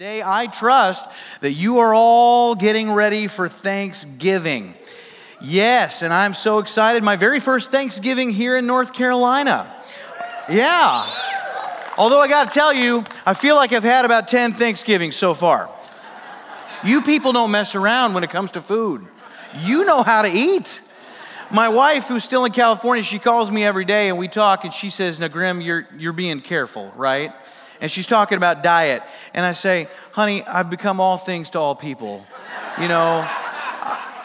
[0.00, 1.10] Today, I trust
[1.42, 4.74] that you are all getting ready for Thanksgiving.
[5.42, 7.02] Yes, and I'm so excited.
[7.02, 9.70] My very first Thanksgiving here in North Carolina.
[10.48, 11.06] Yeah.
[11.98, 15.34] Although I got to tell you, I feel like I've had about 10 Thanksgivings so
[15.34, 15.68] far.
[16.82, 19.06] You people don't mess around when it comes to food.
[19.58, 20.80] You know how to eat.
[21.50, 24.72] My wife, who's still in California, she calls me every day and we talk, and
[24.72, 27.34] she says, Now, Grim, you're, you're being careful, right?
[27.80, 29.02] And she's talking about diet.
[29.34, 32.24] And I say, honey, I've become all things to all people.
[32.80, 33.26] You know,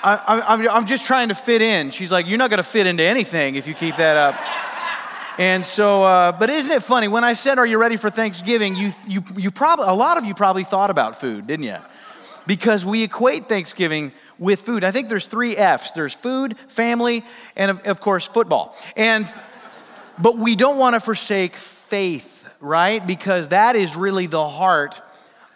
[0.04, 1.90] I, am just trying to fit in.
[1.92, 4.36] She's like, you're not going to fit into anything if you keep that up.
[5.38, 7.10] And so, uh, but isn't it funny?
[7.10, 10.24] When I said, "Are you ready for Thanksgiving?" You, you, you probably, a lot of
[10.24, 11.76] you probably thought about food, didn't you?
[12.48, 14.86] Because we equate Thanksgiving with food.
[14.86, 17.26] I think there's three F's: there's food, family,
[17.58, 18.78] and of, of course football.
[18.96, 19.30] And,
[20.18, 22.35] but we don't want to forsake faith
[22.66, 23.06] right?
[23.06, 25.00] Because that is really the heart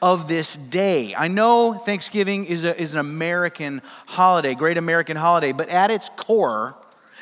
[0.01, 1.13] of this day.
[1.15, 6.09] I know Thanksgiving is, a, is an American holiday, great American holiday, but at its
[6.15, 6.75] core,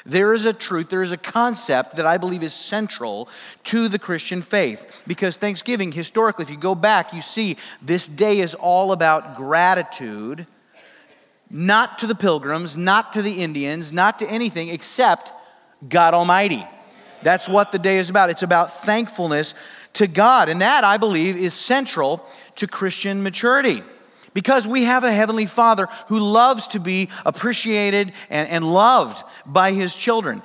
[0.05, 3.27] there is a truth, there is a concept that I believe is central
[3.65, 5.03] to the Christian faith.
[5.07, 10.45] Because Thanksgiving, historically, if you go back, you see this day is all about gratitude,
[11.49, 15.31] not to the pilgrims, not to the Indians, not to anything except
[15.87, 16.65] God Almighty.
[17.23, 18.29] That's what the day is about.
[18.29, 19.55] It's about thankfulness
[19.97, 20.49] to God.
[20.49, 23.83] And that, I believe, is central to Christian maturity.
[24.33, 29.71] Because we have a Heavenly Father who loves to be appreciated and, and loved by
[29.71, 30.43] His children.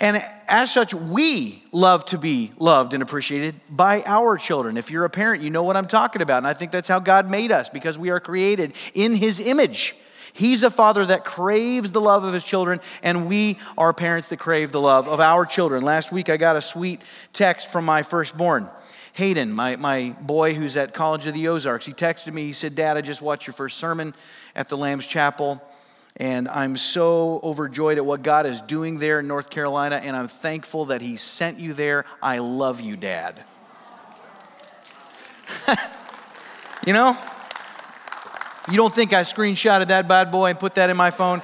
[0.00, 4.76] And as such, we love to be loved and appreciated by our children.
[4.76, 6.38] If you're a parent, you know what I'm talking about.
[6.38, 9.94] And I think that's how God made us because we are created in His image.
[10.32, 14.38] He's a father that craves the love of his children, and we are parents that
[14.38, 15.84] crave the love of our children.
[15.84, 17.00] Last week, I got a sweet
[17.32, 18.68] text from my firstborn.
[19.14, 22.46] Hayden, my, my boy who's at College of the Ozarks, he texted me.
[22.46, 24.12] He said, Dad, I just watched your first sermon
[24.56, 25.62] at the Lamb's Chapel,
[26.16, 30.26] and I'm so overjoyed at what God is doing there in North Carolina, and I'm
[30.26, 32.04] thankful that He sent you there.
[32.20, 33.44] I love you, Dad.
[36.84, 37.16] you know,
[38.68, 41.40] you don't think I screenshotted that bad boy and put that in my phone?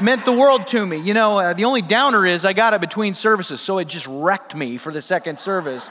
[0.00, 0.96] meant the world to me.
[0.96, 4.08] You know, uh, the only downer is I got it between services, so it just
[4.08, 5.88] wrecked me for the second service.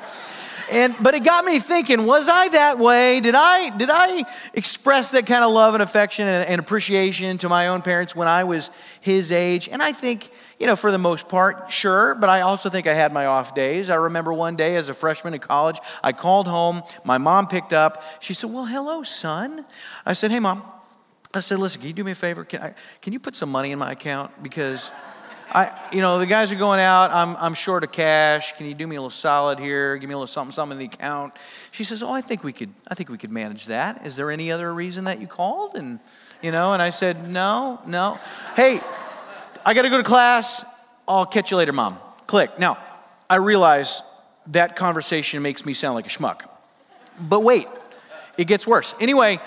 [0.74, 3.20] And, but it got me thinking, was I that way?
[3.20, 4.26] Did I, did I
[4.56, 8.28] express that kind of love and affection and, and appreciation to my own parents when
[8.28, 9.70] I was his age?
[9.70, 12.96] And I think, you know, for the most part, sure, but I also think I
[12.96, 13.92] had my off days.
[13.92, 17.72] I remember one day as a freshman in college, I called home, my mom picked
[17.72, 18.02] up.
[18.20, 19.66] She said, Well, hello, son.
[20.08, 20.64] I said, Hey, mom.
[21.36, 22.46] I said, Listen, can you do me a favor?
[22.46, 24.42] Can, I, can you put some money in my account?
[24.42, 24.90] Because
[25.54, 27.12] I, you know, the guys are going out.
[27.12, 28.58] I'm, I'm short of cash.
[28.58, 29.98] Can you do me a little solid here?
[29.98, 31.34] Give me a little something, something in the account.
[31.72, 34.04] She says, Oh, I think we could, I think we could manage that.
[34.04, 35.76] Is there any other reason that you called?
[35.76, 36.00] And,
[36.42, 38.20] you know, and I said, No, no.
[38.56, 38.82] Hey,
[39.64, 40.66] I got to go to class.
[41.08, 42.00] I'll catch you later, mom.
[42.26, 42.58] Click.
[42.58, 42.80] Now,
[43.30, 44.02] I realize
[44.48, 46.50] that conversation makes me sound like a schmuck.
[47.20, 47.68] But wait,
[48.40, 48.96] it gets worse.
[49.00, 49.40] Anyway,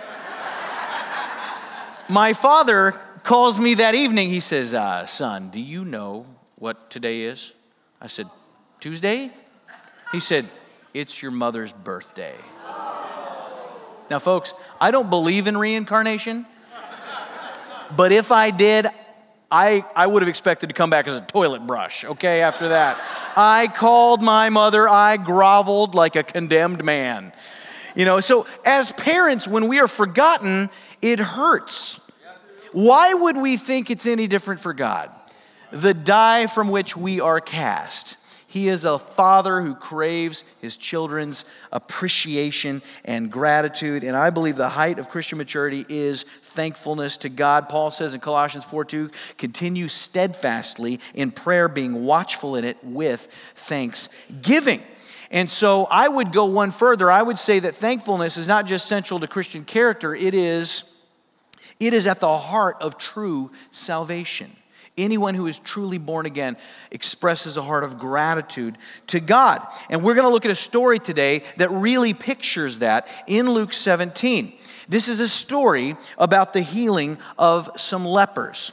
[2.09, 4.31] my father calls me that evening.
[4.31, 7.53] He says, uh, Son, do you know what today is?
[8.01, 8.31] I said,
[8.79, 9.31] Tuesday?
[10.13, 10.49] He said,
[10.95, 12.37] It's your mother's birthday.
[14.09, 16.47] Now, folks, I don't believe in reincarnation,
[17.97, 18.87] but if I did,
[19.51, 22.97] I, I would have expected to come back as a toilet brush, okay, after that.
[23.37, 27.33] I called my mother, I groveled like a condemned man.
[27.97, 30.71] You know, so as parents, when we are forgotten,
[31.03, 31.99] it hurts.
[32.77, 35.11] Why would we think it's any different for God?
[35.71, 38.19] The die from which we are cast.
[38.49, 44.05] He is a father who craves his children's appreciation and gratitude.
[44.05, 47.71] And I believe the height of Christian maturity is thankfulness to God.
[47.71, 53.27] Paul says in Colossians 4 2, continue steadfastly in prayer, being watchful in it with
[53.55, 54.83] thanksgiving.
[55.31, 57.11] And so I would go one further.
[57.11, 60.85] I would say that thankfulness is not just central to Christian character, it is
[61.81, 64.51] it is at the heart of true salvation.
[64.99, 66.57] Anyone who is truly born again
[66.91, 68.79] expresses a heart of gratitude
[69.09, 69.61] to God.
[69.91, 73.75] And we're going to look at a story today that really pictures that in Luke
[73.75, 74.55] 17.
[74.89, 78.73] This is a story about the healing of some lepers.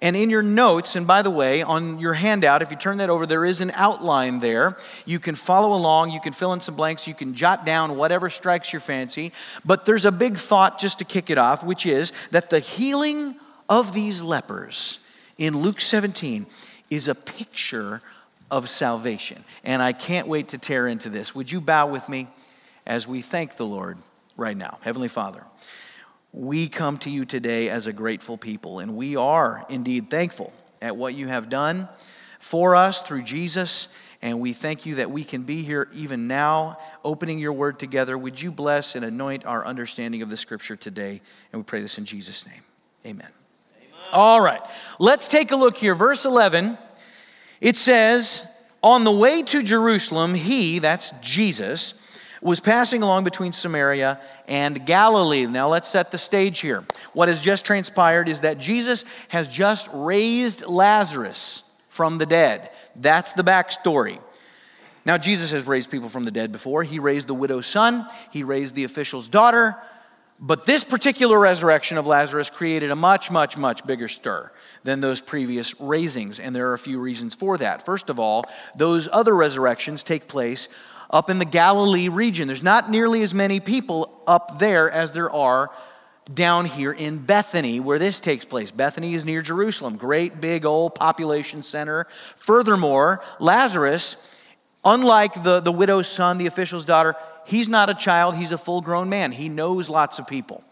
[0.00, 3.10] And in your notes, and by the way, on your handout, if you turn that
[3.10, 4.76] over, there is an outline there.
[5.06, 8.30] You can follow along, you can fill in some blanks, you can jot down whatever
[8.30, 9.32] strikes your fancy.
[9.64, 13.34] But there's a big thought just to kick it off, which is that the healing
[13.68, 15.00] of these lepers
[15.36, 16.46] in Luke 17
[16.90, 18.00] is a picture
[18.50, 19.42] of salvation.
[19.64, 21.34] And I can't wait to tear into this.
[21.34, 22.28] Would you bow with me
[22.88, 23.98] as we thank the Lord
[24.36, 24.78] right now.
[24.80, 25.44] Heavenly Father,
[26.32, 30.96] we come to you today as a grateful people, and we are indeed thankful at
[30.96, 31.88] what you have done
[32.38, 33.88] for us through Jesus.
[34.20, 38.18] And we thank you that we can be here even now, opening your word together.
[38.18, 41.20] Would you bless and anoint our understanding of the scripture today?
[41.52, 42.62] And we pray this in Jesus' name.
[43.06, 43.28] Amen.
[43.76, 44.08] Amen.
[44.12, 44.60] All right,
[44.98, 45.94] let's take a look here.
[45.94, 46.78] Verse 11,
[47.60, 48.44] it says,
[48.82, 51.94] On the way to Jerusalem, he, that's Jesus,
[52.40, 55.46] was passing along between Samaria and Galilee.
[55.46, 56.84] Now let's set the stage here.
[57.12, 62.70] What has just transpired is that Jesus has just raised Lazarus from the dead.
[62.94, 64.20] That's the backstory.
[65.04, 66.82] Now, Jesus has raised people from the dead before.
[66.82, 69.76] He raised the widow's son, he raised the official's daughter.
[70.40, 74.52] But this particular resurrection of Lazarus created a much, much, much bigger stir
[74.84, 76.38] than those previous raisings.
[76.38, 77.84] And there are a few reasons for that.
[77.84, 78.44] First of all,
[78.76, 80.68] those other resurrections take place
[81.10, 82.46] up in the Galilee region.
[82.46, 85.70] There's not nearly as many people up there as there are
[86.32, 88.70] down here in Bethany, where this takes place.
[88.70, 92.06] Bethany is near Jerusalem, great big old population center.
[92.36, 94.16] Furthermore, Lazarus,
[94.84, 97.14] unlike the, the widow's son, the official's daughter,
[97.46, 99.32] he's not a child, he's a full grown man.
[99.32, 100.62] He knows lots of people.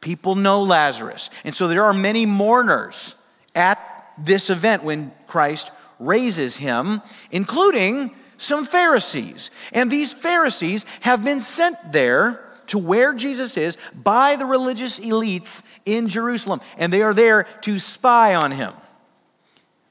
[0.00, 1.30] People know Lazarus.
[1.44, 3.14] And so there are many mourners
[3.54, 3.78] at
[4.18, 7.00] this event when Christ raises him,
[7.30, 9.50] including some Pharisees.
[9.72, 15.62] And these Pharisees have been sent there to where Jesus is by the religious elites
[15.84, 16.60] in Jerusalem.
[16.76, 18.72] And they are there to spy on him.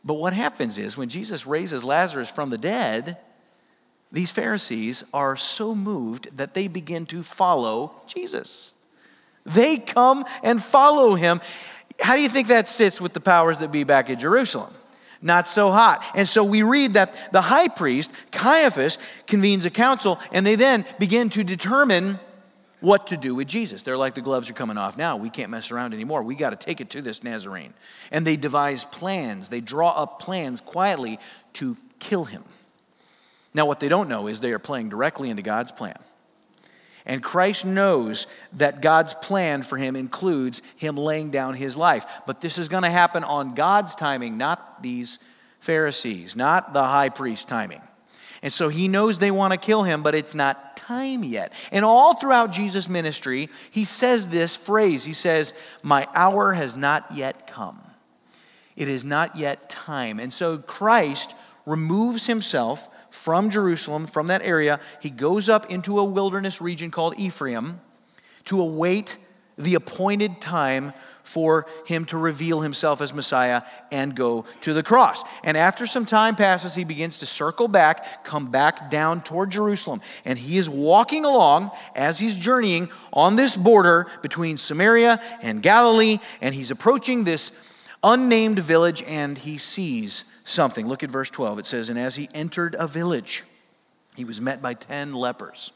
[0.04, 3.18] But what happens is when Jesus raises Lazarus from the dead,
[4.12, 8.72] these Pharisees are so moved that they begin to follow Jesus.
[9.46, 11.42] They come and follow him.
[12.00, 14.74] How do you think that sits with the powers that be back in Jerusalem?
[15.26, 16.06] Not so hot.
[16.16, 20.86] And so we read that the high priest, Caiaphas, convenes a council and they then
[21.00, 22.20] begin to determine
[22.80, 23.82] what to do with Jesus.
[23.82, 25.18] They're like, the gloves are coming off now.
[25.18, 26.22] We can't mess around anymore.
[26.22, 27.74] We got to take it to this Nazarene.
[28.12, 31.20] And they devise plans, they draw up plans quietly
[31.54, 32.44] to kill him.
[33.56, 35.98] Now, what they don't know is they are playing directly into God's plan.
[37.06, 42.06] And Christ knows that God's plan for him includes him laying down his life.
[42.26, 45.20] But this is going to happen on God's timing, not these
[45.60, 47.82] Pharisees, not the high priest timing.
[48.42, 51.52] And so he knows they want to kill him, but it's not time yet.
[51.72, 55.54] And all throughout Jesus' ministry, he says this phrase He says,
[55.84, 57.82] My hour has not yet come.
[58.76, 60.20] It is not yet time.
[60.20, 61.36] And so Christ
[61.66, 62.90] removes himself
[63.26, 67.82] from Jerusalem, from that area, he goes up into a wilderness region called Ephraim
[68.44, 69.18] to await
[69.58, 70.94] the appointed time
[71.24, 75.24] for him to reveal himself as Messiah and go to the cross.
[75.44, 80.02] And after some time passes, he begins to circle back, come back down toward Jerusalem.
[80.24, 86.20] And he is walking along as he's journeying on this border between Samaria and Galilee.
[86.42, 87.52] And he's approaching this
[88.04, 90.88] unnamed village and he sees something.
[90.88, 91.60] Look at verse 12.
[91.60, 93.44] It says, And as he entered a village,
[94.16, 95.72] he was met by 10 lepers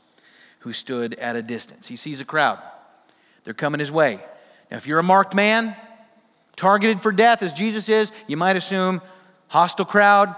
[0.59, 1.87] who stood at a distance.
[1.87, 2.59] He sees a crowd,
[3.43, 4.21] they're coming his way.
[4.71, 5.75] Now, if you're a marked man,
[6.55, 9.01] targeted for death as Jesus is, you might assume
[9.47, 10.35] hostile crowd.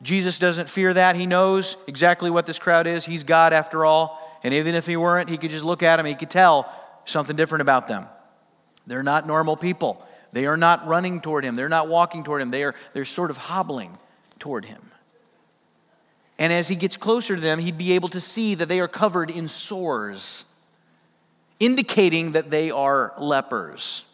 [0.00, 1.16] Jesus doesn't fear that.
[1.16, 3.04] He knows exactly what this crowd is.
[3.04, 4.20] He's God after all.
[4.44, 6.70] And even if he weren't, he could just look at them, he could tell
[7.04, 8.06] something different about them.
[8.86, 10.06] They're not normal people.
[10.34, 11.54] They are not running toward him.
[11.54, 12.48] They're not walking toward him.
[12.48, 13.96] They are, they're sort of hobbling
[14.40, 14.90] toward him.
[16.40, 18.88] And as he gets closer to them, he'd be able to see that they are
[18.88, 20.44] covered in sores,
[21.60, 24.04] indicating that they are lepers.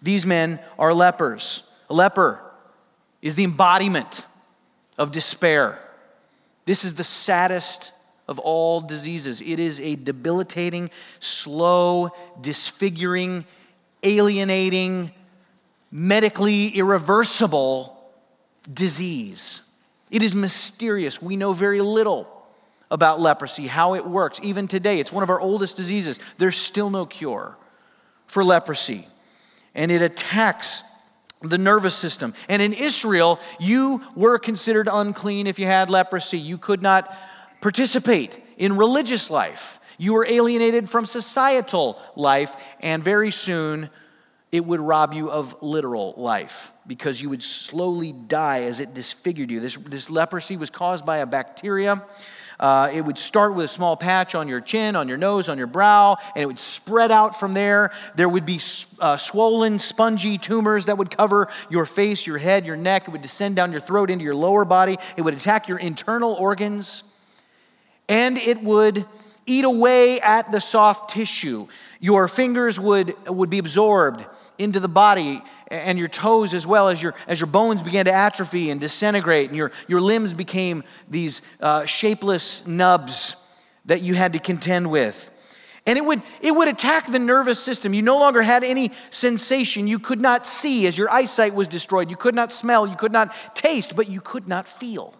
[0.00, 1.64] These men are lepers.
[1.90, 2.40] A leper
[3.20, 4.24] is the embodiment
[4.96, 5.78] of despair.
[6.64, 7.92] This is the saddest
[8.26, 9.42] of all diseases.
[9.42, 12.08] It is a debilitating, slow,
[12.40, 13.44] disfiguring,
[14.02, 15.10] alienating,
[15.90, 17.96] medically irreversible
[18.72, 19.62] disease.
[20.10, 21.22] It is mysterious.
[21.22, 22.28] We know very little
[22.90, 24.40] about leprosy, how it works.
[24.42, 26.18] Even today, it's one of our oldest diseases.
[26.38, 27.56] There's still no cure
[28.26, 29.06] for leprosy.
[29.74, 30.82] And it attacks
[31.42, 32.34] the nervous system.
[32.48, 36.38] And in Israel, you were considered unclean if you had leprosy.
[36.38, 37.14] You could not
[37.60, 39.79] participate in religious life.
[40.00, 43.90] You were alienated from societal life, and very soon
[44.50, 49.50] it would rob you of literal life because you would slowly die as it disfigured
[49.50, 49.60] you.
[49.60, 52.02] This, this leprosy was caused by a bacteria.
[52.58, 55.58] Uh, it would start with a small patch on your chin, on your nose, on
[55.58, 57.92] your brow, and it would spread out from there.
[58.16, 58.58] There would be
[59.00, 63.06] uh, swollen, spongy tumors that would cover your face, your head, your neck.
[63.06, 64.96] It would descend down your throat into your lower body.
[65.18, 67.02] It would attack your internal organs.
[68.08, 69.04] And it would
[69.46, 71.66] eat away at the soft tissue.
[71.98, 74.24] Your fingers would, would be absorbed
[74.58, 78.12] into the body and your toes as well as your, as your bones began to
[78.12, 83.36] atrophy and disintegrate and your, your limbs became these uh, shapeless nubs
[83.86, 85.30] that you had to contend with.
[85.86, 87.94] And it would, it would attack the nervous system.
[87.94, 89.86] You no longer had any sensation.
[89.86, 92.10] You could not see as your eyesight was destroyed.
[92.10, 92.86] You could not smell.
[92.86, 95.14] You could not taste, but you could not feel.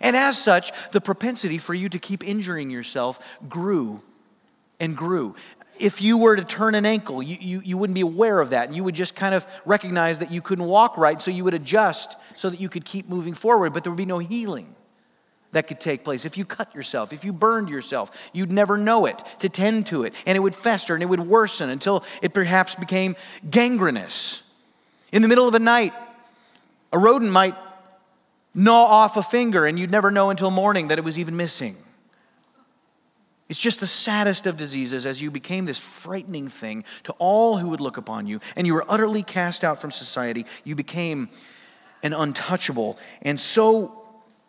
[0.00, 4.02] And as such, the propensity for you to keep injuring yourself grew
[4.80, 5.36] and grew.
[5.78, 8.72] If you were to turn an ankle, you, you, you wouldn't be aware of that.
[8.72, 12.16] You would just kind of recognize that you couldn't walk right, so you would adjust
[12.36, 14.74] so that you could keep moving forward, but there would be no healing
[15.52, 16.24] that could take place.
[16.24, 20.02] If you cut yourself, if you burned yourself, you'd never know it to tend to
[20.02, 23.16] it, and it would fester and it would worsen until it perhaps became
[23.48, 24.42] gangrenous.
[25.12, 25.92] In the middle of the night,
[26.92, 27.54] a rodent might
[28.54, 31.76] gnaw off a finger, and you'd never know until morning that it was even missing.
[33.48, 37.68] It's just the saddest of diseases as you became this frightening thing to all who
[37.68, 40.46] would look upon you, and you were utterly cast out from society.
[40.64, 41.28] You became
[42.02, 42.98] an untouchable.
[43.20, 44.02] And so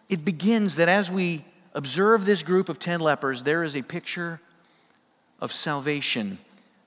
[0.10, 1.44] it begins that as we
[1.74, 4.40] observe this group of 10 lepers, there is a picture
[5.42, 6.38] of salvation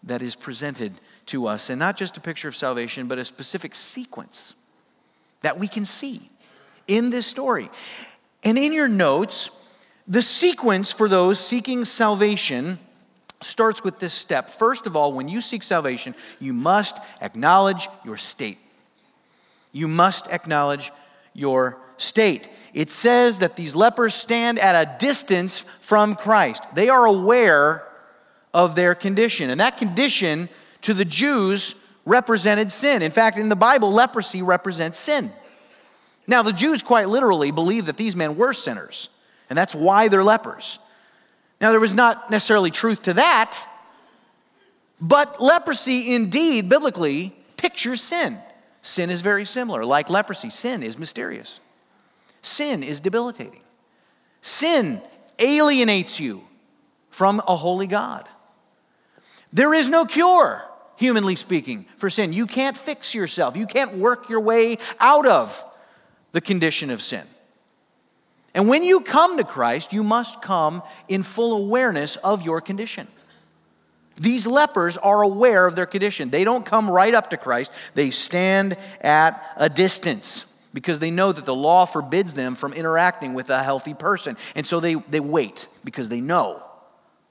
[0.03, 0.95] that is presented
[1.27, 1.69] to us.
[1.69, 4.55] And not just a picture of salvation, but a specific sequence
[5.43, 6.31] that we can see
[6.87, 7.71] in this story.
[8.45, 9.51] And in your notes,
[10.07, 12.79] the sequence for those seeking salvation
[13.41, 14.49] starts with this step.
[14.49, 18.59] First of all, when you seek salvation, you must acknowledge your state.
[19.73, 20.91] You must acknowledge
[21.35, 26.63] your state it says that these lepers stand at a distance from Christ.
[26.75, 27.83] They are aware
[28.53, 29.49] of their condition.
[29.49, 30.51] And that condition
[30.83, 31.75] to the Jews
[32.05, 33.01] represented sin.
[33.01, 35.33] In fact, in the Bible, leprosy represents sin.
[36.27, 39.09] Now, the Jews quite literally believed that these men were sinners,
[39.49, 40.79] and that's why they're lepers.
[41.61, 43.59] Now, there was not necessarily truth to that,
[45.01, 48.39] but leprosy indeed, biblically, pictures sin.
[48.83, 49.85] Sin is very similar.
[49.85, 51.61] Like leprosy, sin is mysterious.
[52.43, 53.63] Sin is debilitating.
[54.43, 55.01] Sin
[55.39, 56.47] alienates you
[57.11, 58.29] from a holy God.
[59.53, 60.63] There is no cure,
[60.97, 62.33] humanly speaking, for sin.
[62.33, 65.65] You can't fix yourself, you can't work your way out of
[66.33, 67.25] the condition of sin.
[68.55, 73.07] And when you come to Christ, you must come in full awareness of your condition.
[74.17, 76.31] These lepers are aware of their condition.
[76.31, 81.33] They don't come right up to Christ, they stand at a distance because they know
[81.33, 84.37] that the law forbids them from interacting with a healthy person.
[84.55, 86.63] And so they, they wait because they know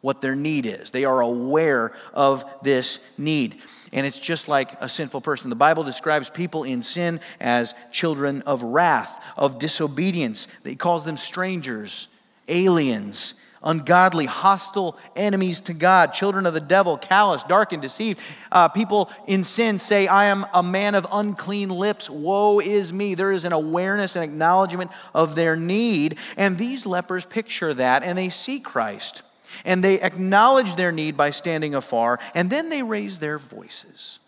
[0.06, 0.92] what their need is.
[0.92, 3.60] They are aware of this need.
[3.92, 5.50] And it's just like a sinful person.
[5.50, 10.48] The Bible describes people in sin as children of wrath, of disobedience.
[10.64, 12.08] He calls them strangers,
[12.48, 13.34] aliens,
[13.64, 18.20] ungodly, hostile enemies to God, children of the devil, callous, dark, and deceived.
[18.52, 22.12] Uh, people in sin say, I am a man of unclean lips.
[22.12, 23.16] Woe is me.
[23.16, 26.20] There is an awareness and acknowledgement of their need.
[26.38, 29.24] And these lepers picture that and they see Christ.
[29.64, 32.20] And they acknowledge their need by standing afar.
[32.34, 34.20] And then they raise their voices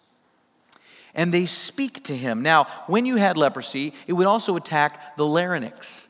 [1.18, 2.44] and they speak to him.
[2.44, 6.08] Now, when you had leprosy, it would also attack the larynx,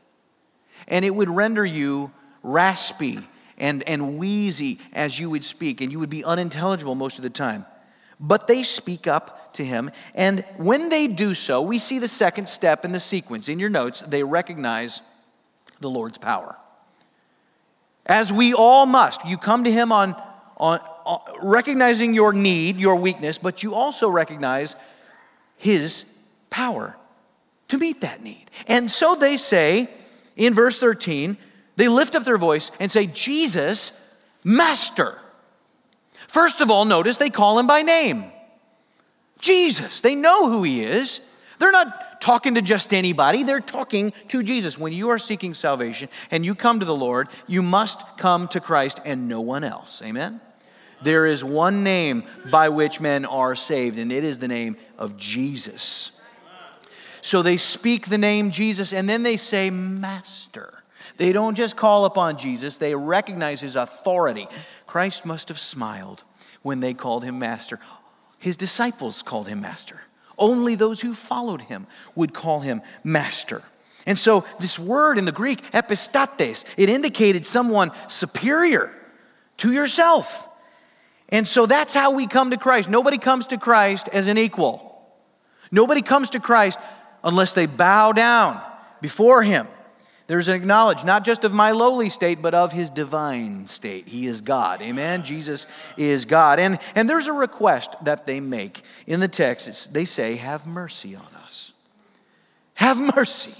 [0.87, 2.11] and it would render you
[2.43, 3.19] raspy
[3.57, 7.29] and, and wheezy as you would speak, and you would be unintelligible most of the
[7.29, 7.65] time.
[8.19, 12.49] But they speak up to him, and when they do so, we see the second
[12.49, 13.47] step in the sequence.
[13.47, 15.01] In your notes, they recognize
[15.79, 16.57] the Lord's power.
[18.07, 20.15] As we all must, you come to him on,
[20.55, 24.75] on, on recognizing your need, your weakness, but you also recognize
[25.57, 26.05] his
[26.49, 26.95] power
[27.67, 28.45] to meet that need.
[28.67, 29.89] And so they say
[30.37, 31.37] in verse 13,
[31.75, 33.99] they lift up their voice and say, Jesus,
[34.43, 35.19] Master.
[36.27, 38.31] First of all, notice they call him by name
[39.39, 40.01] Jesus.
[40.01, 41.19] They know who he is.
[41.59, 44.77] They're not talking to just anybody, they're talking to Jesus.
[44.77, 48.59] When you are seeking salvation and you come to the Lord, you must come to
[48.59, 50.01] Christ and no one else.
[50.03, 50.41] Amen?
[51.01, 55.15] There is one name by which men are saved, and it is the name of
[55.17, 56.11] Jesus.
[57.21, 60.73] So they speak the name Jesus and then they say, Master.
[61.17, 64.47] They don't just call upon Jesus, they recognize his authority.
[64.85, 66.23] Christ must have smiled
[66.61, 67.79] when they called him master.
[68.39, 70.01] His disciples called him master.
[70.37, 73.63] Only those who followed him would call him master.
[74.05, 78.93] And so, this word in the Greek, epistates, it indicated someone superior
[79.57, 80.47] to yourself.
[81.29, 82.89] And so, that's how we come to Christ.
[82.89, 85.01] Nobody comes to Christ as an equal.
[85.71, 86.79] Nobody comes to Christ
[87.23, 88.61] unless they bow down
[89.01, 89.67] before him
[90.27, 94.09] There's an acknowledge not just of my lowly state, but of his divine state.
[94.09, 94.81] He is God.
[94.81, 95.23] Amen.
[95.23, 96.59] Jesus is God.
[96.59, 99.93] And, and there's a request that they make in the text.
[99.93, 101.71] They say, Have mercy on us.
[102.75, 103.55] Have mercy.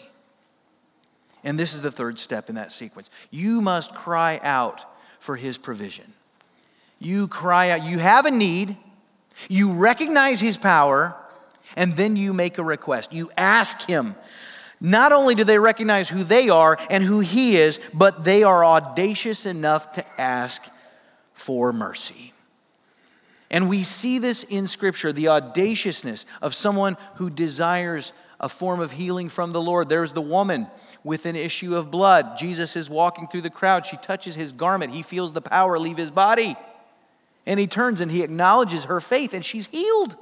[1.44, 3.10] And this is the third step in that sequence.
[3.32, 4.86] You must cry out
[5.20, 6.13] for his provision.
[7.00, 8.75] You cry out, you have a need,
[9.48, 11.16] you recognize his power,
[11.75, 13.13] and then you make a request.
[13.13, 14.16] You ask him.
[14.80, 18.63] Not only do they recognize who they are and who he is, but they are
[18.63, 20.63] audacious enough to ask
[21.34, 22.34] for mercy.
[23.50, 28.92] And we see this in Scripture the audaciousness of someone who desires a form of
[28.92, 29.89] healing from the Lord.
[29.89, 30.68] There's the woman
[31.04, 32.38] with an issue of blood.
[32.38, 33.86] Jesus is walking through the crowd.
[33.86, 34.94] She touches his garment.
[34.94, 36.56] He feels the power leave his body.
[37.46, 40.18] And he turns and he acknowledges her faith, and she's healed.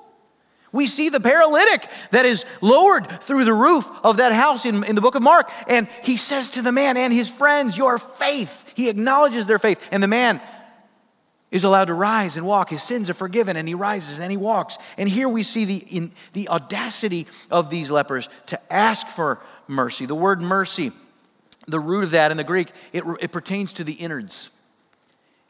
[0.71, 4.95] We see the paralytic that is lowered through the roof of that house in, in
[4.95, 5.49] the book of Mark.
[5.67, 8.73] And he says to the man and his friends, Your faith.
[8.75, 9.81] He acknowledges their faith.
[9.89, 10.41] And the man
[11.55, 12.69] is allowed to rise and walk.
[12.69, 14.77] His sins are forgiven, and he rises and he walks.
[14.97, 20.05] And here we see the, in, the audacity of these lepers to ask for mercy.
[20.05, 20.91] The word mercy,
[21.65, 24.49] the root of that in the Greek, it, it pertains to the innards.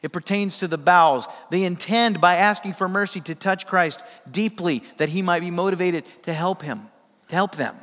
[0.00, 1.26] It pertains to the bowels.
[1.50, 6.04] They intend, by asking for mercy, to touch Christ deeply, that he might be motivated
[6.22, 6.86] to help him,
[7.30, 7.74] to help them.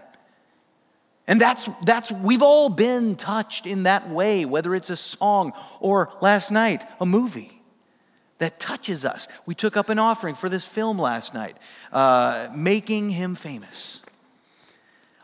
[1.27, 5.51] And that's, that's, we've all been touched in that way, whether it's a song
[5.81, 7.59] or last night, a movie
[8.43, 9.29] that touches us.
[9.45, 11.57] We took up an offering for this film last night,
[11.93, 14.01] uh, Making Him Famous.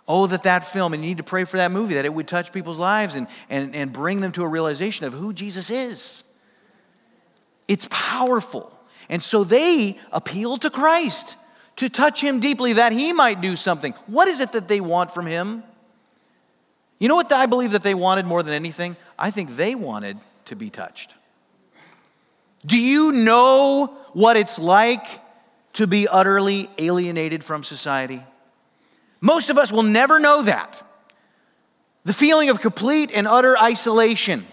[0.08, 2.30] Oh, that that film, and you need to pray for that movie, that it would
[2.30, 6.24] touch people's lives and, and, and bring them to a realization of who Jesus is.
[7.68, 8.74] It's powerful.
[9.10, 11.36] And so they appeal to Christ
[11.76, 13.94] to touch him deeply that he might do something.
[14.08, 15.62] What is it that they want from him?
[17.00, 18.96] You know what I believe that they wanted more than anything?
[19.18, 21.16] I think they wanted to be touched.
[22.66, 25.06] Do you know what it's like
[25.74, 28.22] to be utterly alienated from society?
[29.22, 30.82] Most of us will never know that.
[32.06, 34.46] The feeling of complete and utter isolation.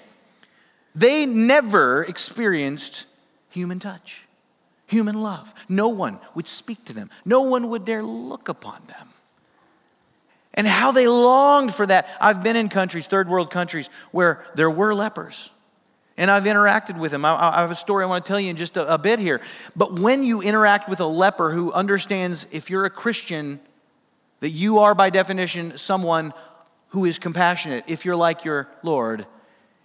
[0.95, 3.07] They never experienced
[3.51, 4.25] human touch,
[4.87, 5.55] human love.
[5.69, 9.09] No one would speak to them, no one would dare look upon them.
[10.55, 12.09] And how they longed for that.
[12.19, 15.51] I've been in countries, third world countries, where there were lepers.
[16.17, 17.25] And I've interacted with them.
[17.25, 19.19] I, I have a story I want to tell you in just a, a bit
[19.19, 19.41] here.
[19.75, 23.61] But when you interact with a leper who understands if you're a Christian,
[24.41, 26.33] that you are, by definition, someone
[26.89, 29.27] who is compassionate if you're like your Lord.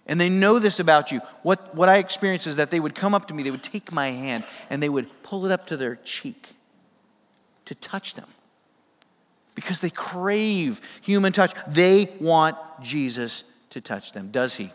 [0.06, 1.20] And they know this about you.
[1.42, 3.92] What, what I experienced is that they would come up to me, they would take
[3.92, 6.48] my hand, and they would pull it up to their cheek
[7.66, 8.28] to touch them
[9.54, 11.52] because they crave human touch.
[11.68, 14.30] They want Jesus to touch them.
[14.30, 14.70] Does he?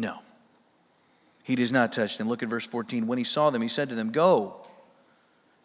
[0.00, 0.20] No.
[1.42, 2.28] He does not touch them.
[2.28, 3.06] Look at verse 14.
[3.06, 4.66] When he saw them, he said to them, Go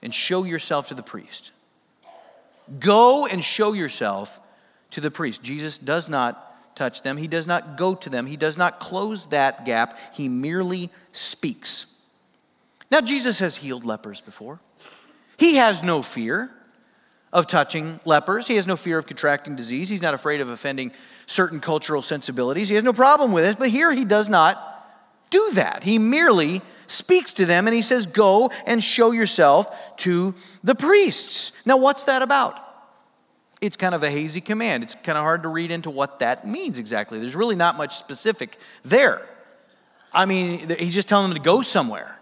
[0.03, 1.51] and show yourself to the priest.
[2.79, 4.41] Go and show yourself
[4.91, 5.41] to the priest.
[5.41, 6.41] Jesus does not
[6.75, 10.27] touch them, he does not go to them, he does not close that gap, he
[10.27, 11.85] merely speaks.
[12.91, 14.59] Now, Jesus has healed lepers before.
[15.37, 16.51] He has no fear
[17.31, 18.47] of touching lepers.
[18.47, 19.89] He has no fear of contracting disease.
[19.89, 20.91] He's not afraid of offending
[21.27, 22.69] certain cultural sensibilities.
[22.69, 23.57] He has no problem with it.
[23.59, 24.71] But here he does not
[25.29, 25.83] do that.
[25.83, 31.51] He merely speaks to them and he says, Go and show yourself to the priests.
[31.65, 32.61] Now, what's that about?
[33.61, 34.83] It's kind of a hazy command.
[34.83, 37.19] It's kind of hard to read into what that means exactly.
[37.19, 39.27] There's really not much specific there.
[40.13, 42.19] I mean, he's just telling them to go somewhere.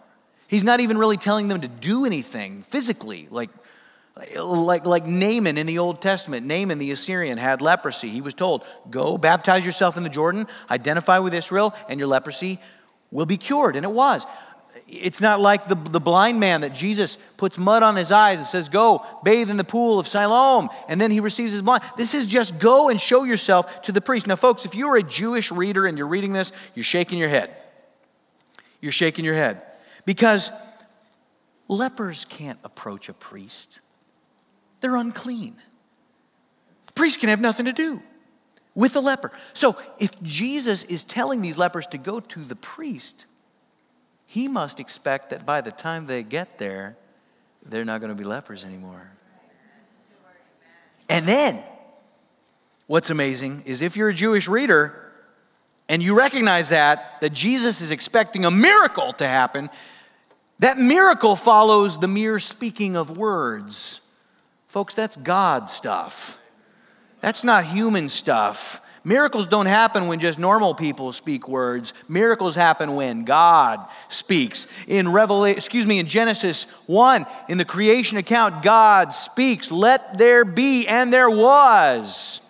[0.48, 3.50] He's not even really telling them to do anything physically, like,
[4.16, 6.46] like, like Naaman in the Old Testament.
[6.46, 8.10] Naaman the Assyrian had leprosy.
[8.10, 12.60] He was told, Go, baptize yourself in the Jordan, identify with Israel, and your leprosy
[13.12, 13.76] will be cured.
[13.76, 14.26] And it was.
[14.88, 18.46] It's not like the, the blind man that Jesus puts mud on his eyes and
[18.46, 21.84] says, Go, bathe in the pool of Siloam, and then he receives his blind.
[21.98, 24.28] This is just go and show yourself to the priest.
[24.28, 27.56] Now, folks, if you're a Jewish reader and you're reading this, you're shaking your head.
[28.82, 29.62] You're shaking your head.
[30.06, 30.52] Because
[31.68, 33.80] lepers can't approach a priest,
[34.84, 35.56] they're unclean.
[36.88, 38.04] The priest can have nothing to do
[38.76, 39.32] with the leper.
[39.54, 43.26] So, if Jesus is telling these lepers to go to the priest,
[44.26, 46.98] he must expect that by the time they get there,
[47.66, 49.10] they're not going to be lepers anymore.
[51.08, 51.64] And then,
[52.88, 55.12] what's amazing is if you're a Jewish reader
[55.88, 59.70] and you recognize that, that Jesus is expecting a miracle to happen,
[60.60, 64.02] that miracle follows the mere speaking of words.
[64.74, 66.40] Folks, that's God stuff.
[67.22, 68.82] That's not human stuff.
[69.04, 71.94] Miracles don't happen when just normal people speak words.
[72.10, 74.66] Miracles happen when God speaks.
[74.88, 80.44] In Revelation, excuse me, in Genesis 1, in the creation account, God speaks, "Let there
[80.44, 82.42] be," and there was.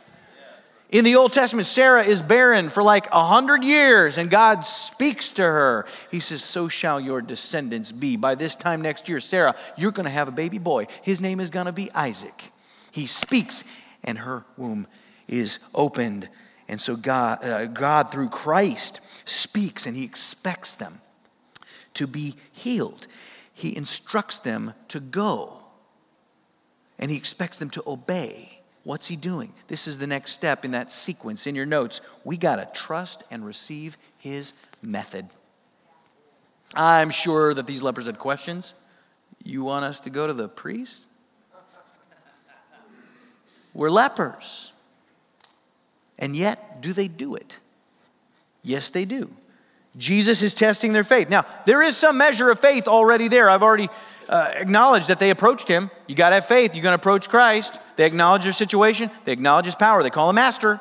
[0.93, 5.31] In the Old Testament, Sarah is barren for like a hundred years, and God speaks
[5.31, 5.87] to her.
[6.11, 8.15] He says, So shall your descendants be.
[8.15, 10.85] By this time next year, Sarah, you're going to have a baby boy.
[11.01, 12.51] His name is going to be Isaac.
[12.91, 13.63] He speaks,
[14.03, 14.85] and her womb
[15.27, 16.29] is opened.
[16.67, 21.01] And so God, uh, God, through Christ, speaks and He expects them
[21.95, 23.07] to be healed.
[23.51, 25.57] He instructs them to go,
[26.99, 28.59] and He expects them to obey.
[28.83, 29.53] What's He doing?
[29.67, 32.01] This is the next step in that sequence in your notes.
[32.23, 35.27] We got to trust and receive His method.
[36.75, 38.73] I'm sure that these lepers had questions.
[39.43, 41.07] You want us to go to the priest?
[43.73, 44.71] We're lepers.
[46.19, 47.57] And yet, do they do it?
[48.63, 49.31] Yes, they do.
[49.97, 51.29] Jesus is testing their faith.
[51.29, 53.49] Now, there is some measure of faith already there.
[53.49, 53.89] I've already
[54.29, 55.91] uh, acknowledged that they approached him.
[56.07, 56.75] You got to have faith.
[56.75, 57.79] You're going to approach Christ.
[57.95, 60.01] They acknowledge their situation, they acknowledge his power.
[60.03, 60.79] They call him master.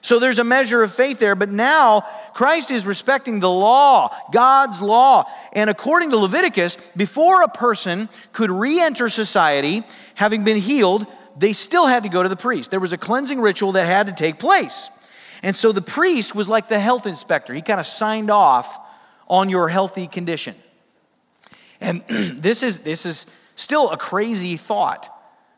[0.00, 4.80] So there's a measure of faith there, but now Christ is respecting the law, God's
[4.80, 5.24] law.
[5.52, 9.82] And according to Leviticus, before a person could re enter society,
[10.14, 12.70] having been healed, they still had to go to the priest.
[12.70, 14.88] There was a cleansing ritual that had to take place.
[15.42, 17.52] And so the priest was like the health inspector.
[17.52, 18.78] He kind of signed off
[19.28, 20.54] on your healthy condition.
[21.80, 25.14] And this is, this is still a crazy thought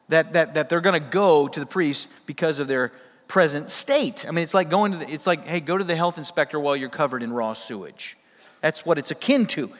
[0.08, 2.92] that, that, that they're going to go to the priest because of their
[3.28, 4.26] present state.
[4.26, 6.58] I mean, it's like going to the, it's like, hey, go to the health inspector
[6.58, 8.16] while you're covered in raw sewage.
[8.60, 9.70] That's what it's akin to.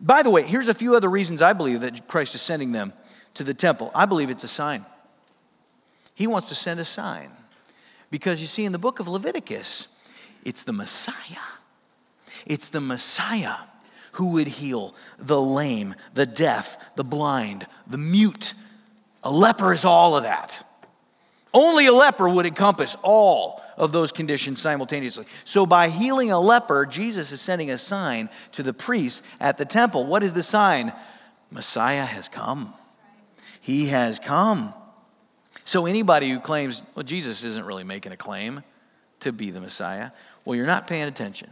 [0.00, 2.92] By the way, here's a few other reasons I believe that Christ is sending them
[3.34, 3.90] to the temple.
[3.94, 4.84] I believe it's a sign.
[6.14, 7.30] He wants to send a sign.
[8.10, 9.88] Because you see, in the book of Leviticus,
[10.44, 11.14] it's the Messiah.
[12.46, 13.56] It's the Messiah
[14.16, 18.54] who would heal the lame, the deaf, the blind, the mute.
[19.22, 20.66] A leper is all of that.
[21.52, 25.26] Only a leper would encompass all of those conditions simultaneously.
[25.44, 29.66] So, by healing a leper, Jesus is sending a sign to the priests at the
[29.66, 30.06] temple.
[30.06, 30.92] What is the sign?
[31.50, 32.72] Messiah has come.
[33.60, 34.72] He has come.
[35.64, 38.62] So, anybody who claims, well, Jesus isn't really making a claim
[39.20, 40.10] to be the Messiah,
[40.44, 41.50] well, you're not paying attention.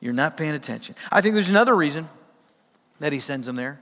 [0.00, 0.94] You're not paying attention.
[1.10, 2.08] I think there's another reason
[3.00, 3.80] that he sends them there.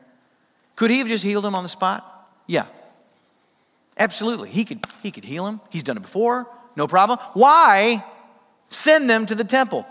[0.76, 2.28] Could he have just healed him on the spot?
[2.46, 2.66] Yeah.
[3.96, 4.50] Absolutely.
[4.50, 5.60] He could, he could heal him.
[5.70, 7.18] He's done it before, no problem.
[7.34, 8.04] Why
[8.68, 9.86] send them to the temple?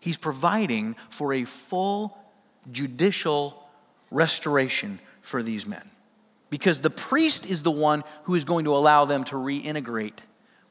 [0.00, 2.16] He's providing for a full
[2.70, 3.68] judicial
[4.10, 5.90] restoration for these men
[6.50, 10.18] because the priest is the one who is going to allow them to reintegrate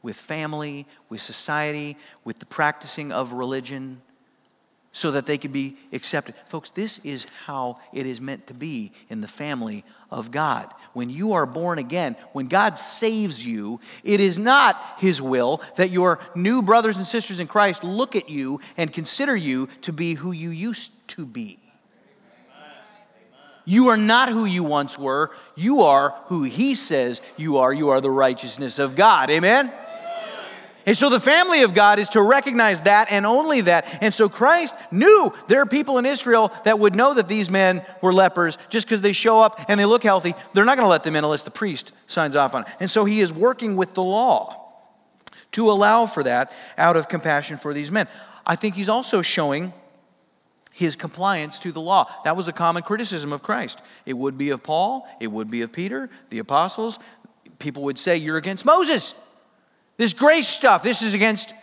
[0.01, 4.01] with family, with society, with the practicing of religion,
[4.95, 6.33] so that they can be accepted.
[6.47, 10.73] Folks, this is how it is meant to be in the family of God.
[10.93, 15.89] When you are born again, when God saves you, it is not His will that
[15.89, 20.13] your new brothers and sisters in Christ look at you and consider you to be
[20.13, 21.59] who you used to be.
[23.65, 25.31] You are not who you once were.
[25.57, 27.73] You are who He says you are.
[27.73, 29.29] You are the righteousness of God.
[29.29, 29.73] Amen?
[30.85, 34.03] And so the family of God is to recognize that and only that.
[34.03, 37.83] And so Christ knew there are people in Israel that would know that these men
[38.01, 40.35] were lepers just because they show up and they look healthy.
[40.53, 42.67] They're not going to let them in unless the priest signs off on it.
[42.79, 44.61] And so he is working with the law
[45.53, 48.07] to allow for that out of compassion for these men.
[48.45, 49.73] I think he's also showing
[50.71, 52.11] his compliance to the law.
[52.25, 53.81] That was a common criticism of Christ.
[54.05, 56.99] It would be of Paul, it would be of Peter, the apostles.
[57.57, 59.15] People would say, You're against Moses.
[59.97, 61.53] This grace stuff, this is against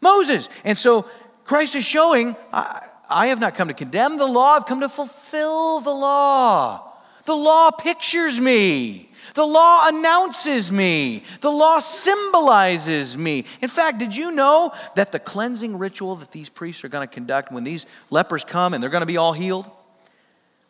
[0.00, 0.48] Moses.
[0.64, 1.06] And so
[1.44, 4.88] Christ is showing, I, I have not come to condemn the law, I've come to
[4.88, 6.92] fulfill the law.
[7.24, 9.10] The law pictures me.
[9.34, 11.24] The law announces me.
[11.40, 13.44] The law symbolizes me.
[13.60, 17.12] In fact, did you know that the cleansing ritual that these priests are going to
[17.12, 19.70] conduct when these lepers come and they're going to be all healed?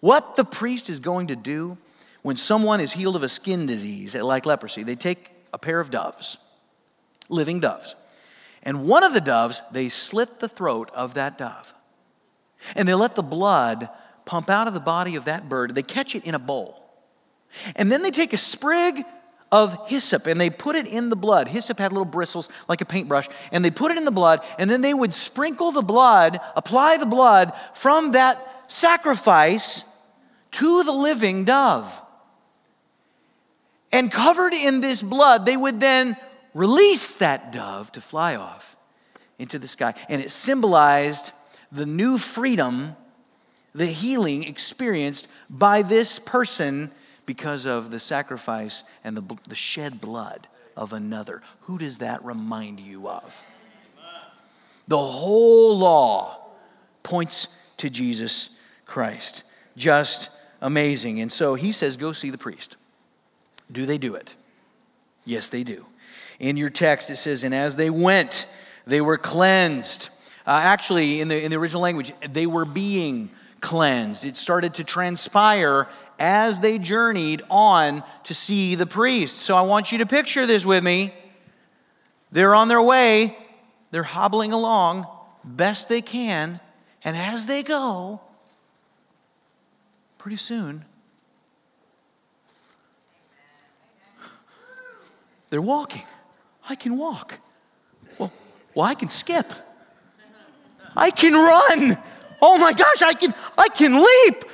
[0.01, 1.79] What the priest is going to do
[2.23, 5.91] when someone is healed of a skin disease like leprosy, they take a pair of
[5.91, 6.37] doves,
[7.31, 7.97] living doves,
[8.63, 11.73] and one of the doves, they slit the throat of that dove.
[12.77, 13.89] And they let the blood
[14.27, 15.75] pump out of the body of that bird.
[15.75, 16.77] They catch it in a bowl.
[17.75, 19.03] And then they take a sprig
[19.51, 21.49] of hyssop and they put it in the blood.
[21.49, 24.71] Hyssop had little bristles like a paintbrush, and they put it in the blood, and
[24.71, 29.85] then they would sprinkle the blood, apply the blood from that sacrifice
[30.53, 32.03] to the living dove.
[33.93, 36.17] And covered in this blood, they would then
[36.55, 38.77] released that dove to fly off
[39.39, 39.95] into the sky.
[40.09, 41.33] And it symbolized
[41.73, 42.97] the new freedom,
[43.75, 46.91] the healing experienced by this person
[47.27, 51.43] because of the sacrifice and the, the shed blood of another.
[51.63, 53.45] Who does that remind you of?
[54.89, 56.39] The whole law
[57.03, 58.51] points to Jesus
[58.87, 59.45] Christ.
[59.77, 61.21] Just amazing.
[61.21, 62.77] And so he says, Go see the priest.
[63.71, 64.35] Do they do it?
[65.25, 65.87] Yes, they do.
[66.41, 68.47] In your text, it says, And as they went,
[68.87, 70.09] they were cleansed.
[70.47, 74.25] Uh, actually, in the, in the original language, they were being cleansed.
[74.25, 75.87] It started to transpire
[76.19, 79.39] as they journeyed on to see the priest.
[79.39, 81.15] So I want you to picture this with me.
[82.33, 83.37] They're on their way,
[83.91, 85.07] they're hobbling along
[85.45, 86.61] best they can,
[87.03, 88.21] and as they go,
[90.19, 90.85] pretty soon,
[95.49, 96.05] they're walking.
[96.71, 97.39] I can walk.
[98.17, 98.33] Well,
[98.75, 99.53] well, I can skip.
[100.97, 101.99] I can run.
[102.41, 104.45] Oh my gosh, I can I can leap.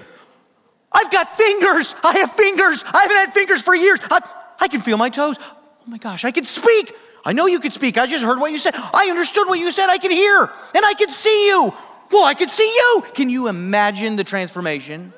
[0.91, 1.95] I've got fingers.
[2.03, 2.83] I have fingers.
[2.87, 4.01] I haven't had fingers for years.
[4.11, 4.21] I,
[4.59, 5.37] I can feel my toes.
[5.39, 6.95] Oh my gosh, I can speak.
[7.25, 7.99] I know you can speak.
[7.99, 8.75] I just heard what you said.
[8.75, 9.91] I understood what you said.
[9.91, 11.75] I can hear and I can see you.
[12.11, 13.05] Well, I can see you.
[13.13, 15.13] Can you imagine the transformation?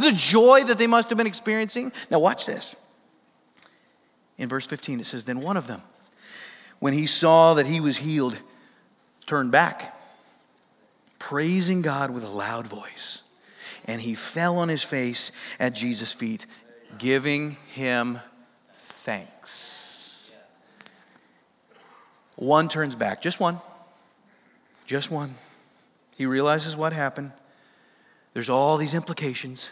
[0.00, 1.92] The joy that they must have been experiencing?
[2.10, 2.76] Now, watch this.
[4.36, 5.82] In verse 15, it says, Then one of them,
[6.82, 8.36] when he saw that he was healed,
[9.24, 9.96] turned back,
[11.20, 13.20] praising God with a loud voice.
[13.84, 16.44] And he fell on his face at Jesus' feet,
[16.98, 18.18] giving him
[18.74, 20.32] thanks.
[22.34, 23.60] One turns back, just one,
[24.84, 25.36] just one.
[26.16, 27.30] He realizes what happened.
[28.34, 29.70] There's all these implications.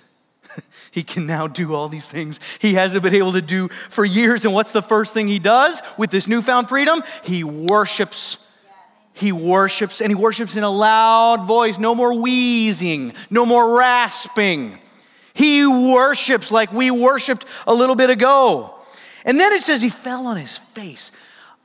[0.90, 4.44] he can now do all these things he hasn't been able to do for years.
[4.44, 7.02] And what's the first thing he does with this newfound freedom?
[7.22, 8.38] He worships.
[9.12, 11.78] He worships, and he worships in a loud voice.
[11.78, 14.78] No more wheezing, no more rasping.
[15.34, 18.74] He worships like we worshiped a little bit ago.
[19.24, 21.12] And then it says he fell on his face.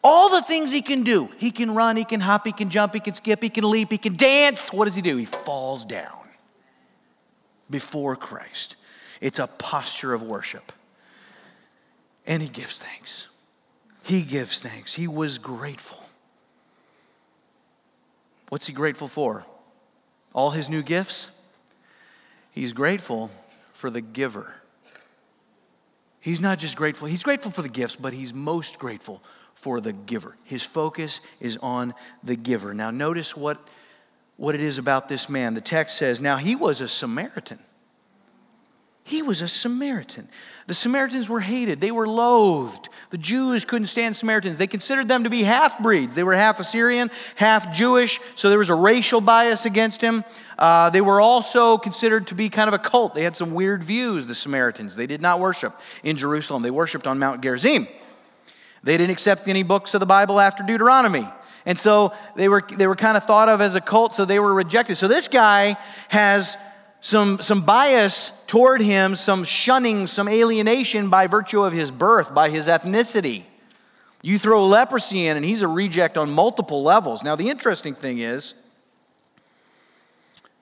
[0.03, 2.93] All the things he can do he can run, he can hop, he can jump,
[2.93, 4.73] he can skip, he can leap, he can dance.
[4.73, 5.15] What does he do?
[5.15, 6.24] He falls down
[7.69, 8.75] before Christ.
[9.21, 10.71] It's a posture of worship.
[12.27, 13.27] And he gives thanks.
[14.03, 14.93] He gives thanks.
[14.93, 15.99] He was grateful.
[18.49, 19.45] What's he grateful for?
[20.33, 21.31] All his new gifts?
[22.51, 23.31] He's grateful
[23.73, 24.53] for the giver.
[26.19, 29.21] He's not just grateful, he's grateful for the gifts, but he's most grateful
[29.53, 30.35] for the giver.
[30.43, 32.73] His focus is on the giver.
[32.73, 33.59] Now, notice what,
[34.37, 35.53] what it is about this man.
[35.53, 37.59] The text says, Now he was a Samaritan.
[39.05, 40.27] He was a Samaritan.
[40.65, 42.89] The Samaritans were hated, they were loathed.
[43.11, 44.57] The Jews couldn't stand Samaritans.
[44.57, 46.15] They considered them to be half breeds.
[46.15, 50.23] They were half Assyrian, half Jewish, so there was a racial bias against him.
[50.57, 53.13] Uh, they were also considered to be kind of a cult.
[53.13, 54.95] They had some weird views, the Samaritans.
[54.95, 57.87] They did not worship in Jerusalem, they worshiped on Mount Gerizim.
[58.81, 61.27] They didn't accept any books of the Bible after Deuteronomy.
[61.65, 64.39] And so they were, they were kind of thought of as a cult, so they
[64.39, 64.97] were rejected.
[64.97, 65.77] So this guy
[66.09, 66.57] has
[67.01, 72.49] some, some bias toward him, some shunning, some alienation by virtue of his birth, by
[72.49, 73.43] his ethnicity.
[74.21, 77.23] You throw leprosy in, and he's a reject on multiple levels.
[77.23, 78.55] Now, the interesting thing is,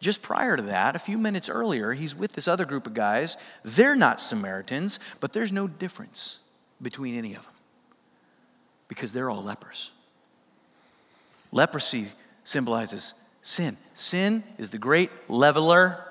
[0.01, 3.37] just prior to that, a few minutes earlier, he's with this other group of guys.
[3.63, 6.39] They're not Samaritans, but there's no difference
[6.81, 7.53] between any of them
[8.89, 9.91] because they're all lepers.
[11.53, 12.07] Leprosy
[12.43, 13.13] symbolizes
[13.43, 13.77] sin.
[13.93, 16.03] Sin is the great leveler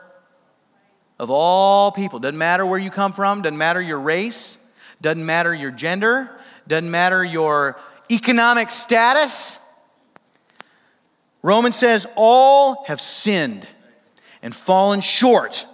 [1.19, 2.21] of all people.
[2.21, 4.57] Doesn't matter where you come from, doesn't matter your race,
[5.01, 6.31] doesn't matter your gender,
[6.69, 7.77] doesn't matter your
[8.11, 9.59] economic status.
[11.43, 13.67] Romans says, All have sinned
[14.43, 15.67] and fallen short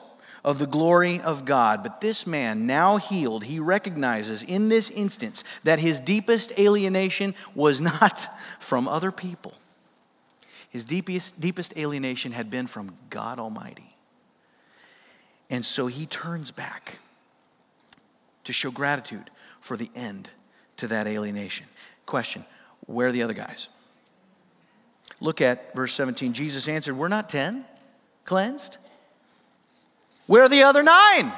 [0.44, 1.82] of the glory of God.
[1.82, 7.80] But this man, now healed, he recognizes in this instance that his deepest alienation was
[7.80, 9.54] not from other people.
[10.70, 13.94] His deepest, deepest alienation had been from God Almighty.
[15.50, 16.98] And so he turns back
[18.44, 20.28] to show gratitude for the end
[20.76, 21.66] to that alienation.
[22.06, 22.44] Question
[22.86, 23.68] Where are the other guys?
[25.20, 26.32] Look at verse 17.
[26.32, 27.64] Jesus answered, We're not 10
[28.24, 28.76] cleansed.
[30.28, 31.32] Where are the other nine?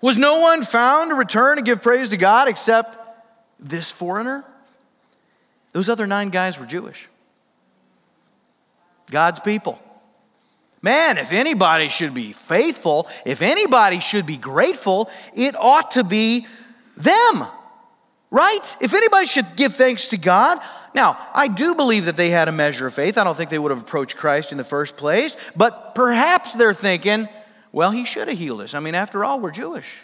[0.00, 2.98] Was no one found to return and give praise to God except
[3.60, 4.44] this foreigner?
[5.72, 7.08] Those other nine guys were Jewish.
[9.08, 9.80] God's people.
[10.82, 16.48] Man, if anybody should be faithful, if anybody should be grateful, it ought to be
[16.96, 17.46] them.
[18.32, 18.76] Right?
[18.80, 20.58] If anybody should give thanks to God,
[20.92, 23.16] now, I do believe that they had a measure of faith.
[23.16, 26.74] I don't think they would have approached Christ in the first place, but perhaps they're
[26.74, 27.28] thinking,
[27.72, 28.74] well, he should have healed us.
[28.74, 29.94] I mean, after all, we're Jewish.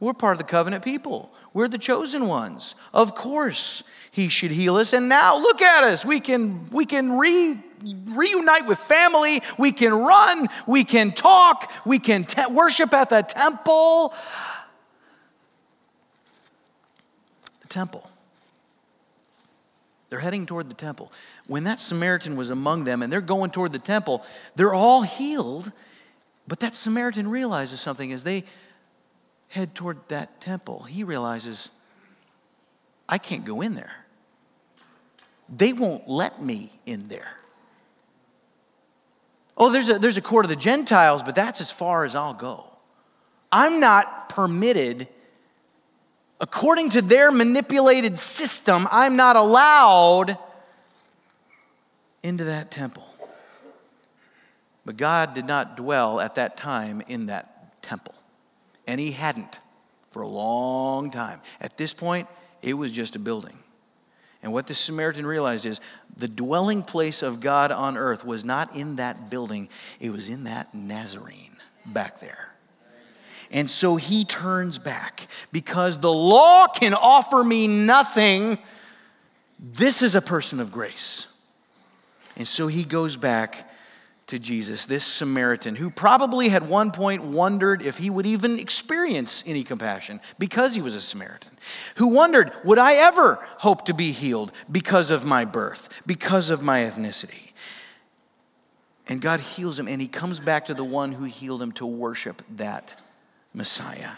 [0.00, 1.32] We're part of the covenant people.
[1.52, 2.74] We're the chosen ones.
[2.92, 4.92] Of course, he should heal us.
[4.92, 6.04] And now look at us.
[6.04, 9.40] We can we can re, reunite with family.
[9.58, 10.48] We can run.
[10.66, 11.72] We can talk.
[11.86, 14.12] We can te- worship at the temple.
[17.62, 18.10] The temple.
[20.10, 21.12] They're heading toward the temple.
[21.46, 25.72] When that Samaritan was among them and they're going toward the temple, they're all healed.
[26.46, 28.44] But that Samaritan realizes something as they
[29.48, 30.82] head toward that temple.
[30.84, 31.68] He realizes,
[33.08, 33.92] I can't go in there.
[35.48, 37.32] They won't let me in there.
[39.56, 42.34] Oh, there's a, there's a court of the Gentiles, but that's as far as I'll
[42.34, 42.68] go.
[43.52, 45.08] I'm not permitted
[46.40, 50.36] according to their manipulated system, I'm not allowed
[52.22, 53.06] into that temple.
[54.84, 58.14] But God did not dwell at that time in that temple.
[58.86, 59.58] And He hadn't
[60.10, 61.40] for a long time.
[61.60, 62.28] At this point,
[62.62, 63.58] it was just a building.
[64.42, 65.80] And what the Samaritan realized is
[66.16, 69.68] the dwelling place of God on earth was not in that building,
[70.00, 72.54] it was in that Nazarene back there.
[73.50, 78.58] And so he turns back because the law can offer me nothing.
[79.58, 81.26] This is a person of grace.
[82.36, 83.70] And so he goes back
[84.26, 89.44] to Jesus, this Samaritan, who probably had one point wondered if he would even experience
[89.46, 91.50] any compassion because he was a Samaritan,
[91.96, 96.62] who wondered, would I ever hope to be healed because of my birth, because of
[96.62, 97.52] my ethnicity?
[99.06, 101.84] And God heals him, and he comes back to the one who healed him to
[101.84, 103.00] worship that
[103.52, 104.12] Messiah.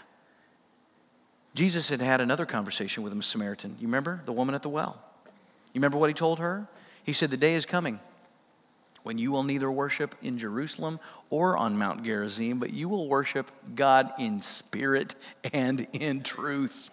[1.53, 3.75] Jesus had had another conversation with a Samaritan.
[3.79, 4.21] You remember?
[4.25, 5.01] The woman at the well.
[5.73, 6.67] You remember what he told her?
[7.03, 7.99] He said, The day is coming
[9.07, 13.49] when you will neither worship in Jerusalem or on Mount Gerizim, but you will worship
[13.73, 15.15] God in spirit
[15.53, 16.89] and in truth.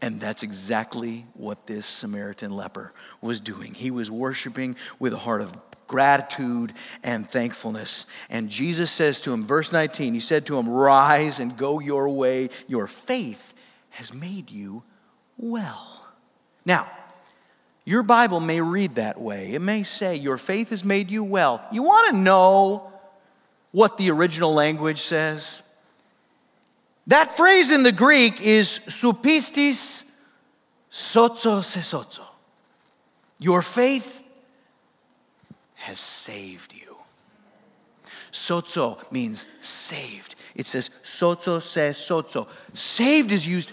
[0.00, 3.74] And that's exactly what this Samaritan leper was doing.
[3.74, 5.54] He was worshiping with a heart of
[5.86, 8.06] gratitude and thankfulness.
[8.30, 12.08] And Jesus says to him, verse 19, he said to him, Rise and go your
[12.08, 12.48] way.
[12.68, 13.52] Your faith
[13.90, 14.82] has made you
[15.36, 16.06] well.
[16.64, 16.90] Now,
[17.90, 19.52] your Bible may read that way.
[19.52, 21.60] It may say, Your faith has made you well.
[21.72, 22.92] You want to know
[23.72, 25.60] what the original language says?
[27.08, 30.04] That phrase in the Greek is supistis
[30.92, 32.22] sozo sesozo.
[33.40, 34.22] Your faith
[35.74, 36.96] has saved you.
[38.30, 40.36] Sozo means saved.
[40.54, 42.46] It says sozo se sozo.
[42.72, 43.72] Saved is used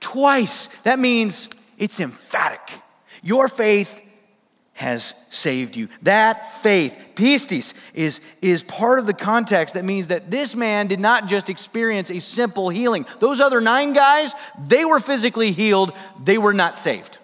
[0.00, 0.68] twice.
[0.84, 2.80] That means it's emphatic.
[3.22, 4.02] Your faith
[4.74, 5.88] has saved you.
[6.02, 10.98] That faith, pistis, is, is part of the context that means that this man did
[10.98, 13.06] not just experience a simple healing.
[13.20, 14.32] Those other nine guys,
[14.66, 17.18] they were physically healed, they were not saved.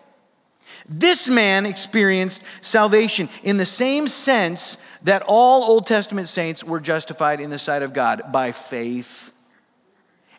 [0.88, 7.40] This man experienced salvation in the same sense that all Old Testament saints were justified
[7.40, 9.32] in the sight of God by faith.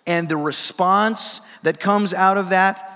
[0.08, 2.89] And the response that comes out of that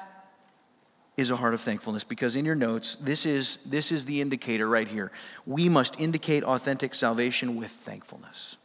[1.15, 4.67] is a heart of thankfulness because in your notes this is this is the indicator
[4.67, 5.11] right here.
[5.45, 8.57] We must indicate authentic salvation with thankfulness.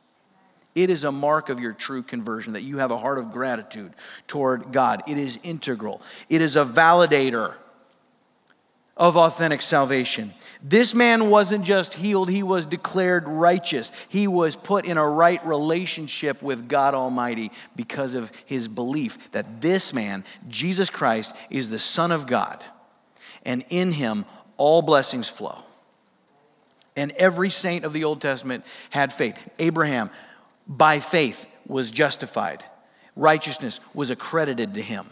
[0.74, 3.92] It is a mark of your true conversion that you have a heart of gratitude
[4.26, 5.02] toward god.
[5.08, 6.00] It is integral.
[6.28, 7.54] It is a validator
[8.98, 10.34] of authentic salvation.
[10.62, 13.92] This man wasn't just healed, he was declared righteous.
[14.08, 19.60] He was put in a right relationship with God Almighty because of his belief that
[19.60, 22.64] this man, Jesus Christ, is the Son of God.
[23.44, 24.24] And in him,
[24.56, 25.62] all blessings flow.
[26.96, 29.38] And every saint of the Old Testament had faith.
[29.60, 30.10] Abraham,
[30.66, 32.64] by faith, was justified,
[33.14, 35.06] righteousness was accredited to him.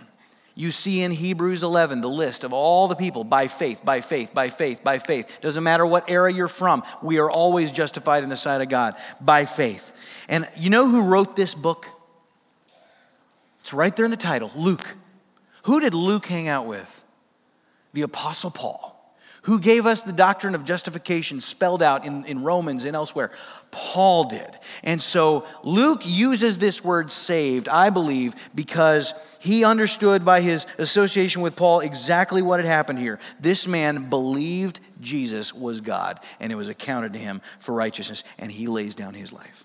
[0.59, 4.33] You see in Hebrews 11 the list of all the people by faith, by faith,
[4.33, 5.29] by faith, by faith.
[5.42, 8.96] Doesn't matter what era you're from, we are always justified in the sight of God
[9.21, 9.92] by faith.
[10.29, 11.87] And you know who wrote this book?
[13.61, 14.87] It's right there in the title Luke.
[15.65, 17.04] Who did Luke hang out with?
[17.92, 18.96] The Apostle Paul
[19.47, 23.31] who gave us the doctrine of justification spelled out in, in Romans and elsewhere?
[23.71, 24.59] Paul did.
[24.83, 31.42] And so Luke uses this word saved, I believe, because he understood by his association
[31.42, 33.21] with Paul exactly what had happened here.
[33.38, 38.51] This man believed Jesus was God, and it was accounted to him for righteousness, and
[38.51, 39.65] he lays down his life.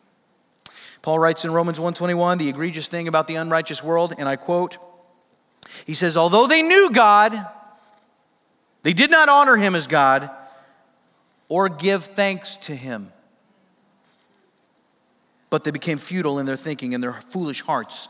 [1.02, 4.78] Paul writes in Romans 1:21 the egregious thing about the unrighteous world, and I quote,
[5.88, 7.48] He says, although they knew God,
[8.84, 10.30] they did not honor him as God
[11.48, 13.12] or give thanks to him.
[15.50, 18.08] But they became futile in their thinking, and their foolish hearts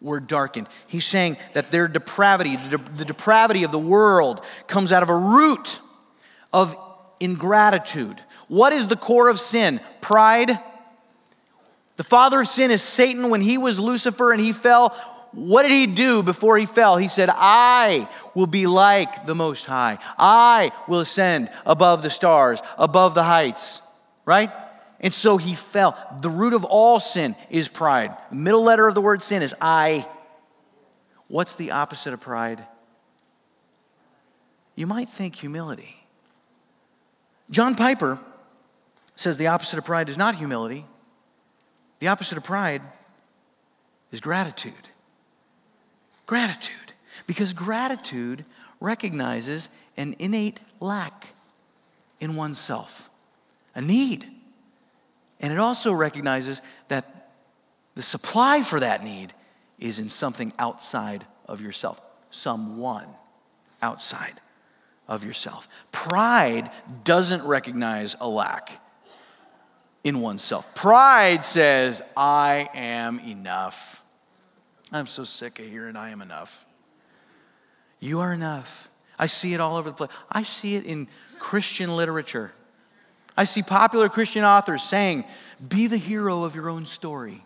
[0.00, 0.68] were darkened.
[0.86, 5.16] He's saying that their depravity, the, the depravity of the world, comes out of a
[5.16, 5.80] root
[6.52, 6.74] of
[7.20, 8.20] ingratitude.
[8.48, 9.80] What is the core of sin?
[10.00, 10.58] Pride.
[11.96, 13.28] The father of sin is Satan.
[13.28, 14.96] When he was Lucifer and he fell,
[15.32, 16.96] what did he do before he fell?
[16.96, 19.98] He said, I will be like the Most High.
[20.18, 23.82] I will ascend above the stars, above the heights,
[24.24, 24.50] right?
[25.00, 25.96] And so he fell.
[26.20, 28.16] The root of all sin is pride.
[28.30, 30.06] The middle letter of the word sin is I.
[31.28, 32.64] What's the opposite of pride?
[34.74, 35.96] You might think humility.
[37.50, 38.18] John Piper
[39.14, 40.86] says the opposite of pride is not humility,
[41.98, 42.82] the opposite of pride
[44.12, 44.72] is gratitude.
[46.28, 46.92] Gratitude.
[47.26, 48.44] Because gratitude
[48.80, 51.28] recognizes an innate lack
[52.20, 53.10] in oneself,
[53.74, 54.24] a need.
[55.40, 57.30] And it also recognizes that
[57.94, 59.32] the supply for that need
[59.78, 62.00] is in something outside of yourself,
[62.30, 63.08] someone
[63.82, 64.40] outside
[65.08, 65.68] of yourself.
[65.92, 66.70] Pride
[67.04, 68.80] doesn't recognize a lack
[70.04, 70.74] in oneself.
[70.74, 74.04] Pride says, I am enough.
[74.92, 76.64] I'm so sick of hearing I am enough.
[78.00, 78.88] You are enough.
[79.18, 80.10] I see it all over the place.
[80.30, 81.08] I see it in
[81.38, 82.52] Christian literature.
[83.36, 85.24] I see popular Christian authors saying,
[85.68, 87.42] be the hero of your own story.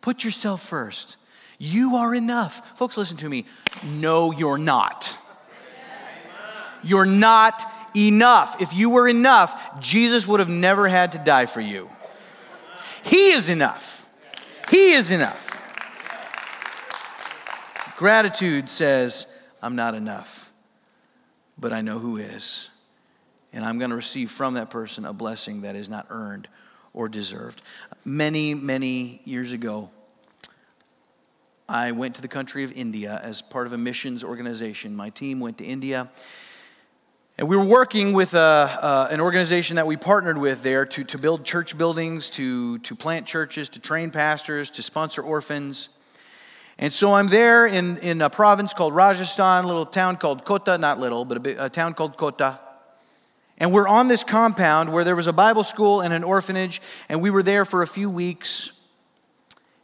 [0.00, 1.16] Put yourself first.
[1.58, 2.78] You are enough.
[2.78, 3.44] Folks, listen to me.
[3.84, 5.16] No, you're not.
[6.82, 7.60] You're not
[7.94, 8.62] enough.
[8.62, 11.90] If you were enough, Jesus would have never had to die for you.
[13.02, 14.06] He is enough.
[14.70, 15.49] He is enough.
[18.00, 19.26] Gratitude says,
[19.60, 20.54] I'm not enough,
[21.58, 22.70] but I know who is.
[23.52, 26.48] And I'm going to receive from that person a blessing that is not earned
[26.94, 27.60] or deserved.
[28.06, 29.90] Many, many years ago,
[31.68, 34.96] I went to the country of India as part of a missions organization.
[34.96, 36.08] My team went to India.
[37.36, 41.04] And we were working with a, uh, an organization that we partnered with there to,
[41.04, 45.90] to build church buildings, to, to plant churches, to train pastors, to sponsor orphans.
[46.80, 50.78] And so I'm there in, in a province called Rajasthan, a little town called Kota,
[50.78, 52.58] not little, but a, a town called Kota.
[53.58, 57.20] And we're on this compound where there was a Bible school and an orphanage, and
[57.20, 58.72] we were there for a few weeks.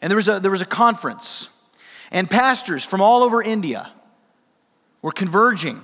[0.00, 1.50] And there was a, there was a conference,
[2.10, 3.92] and pastors from all over India
[5.02, 5.82] were converging